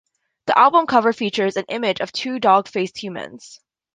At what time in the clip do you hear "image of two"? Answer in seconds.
1.69-2.39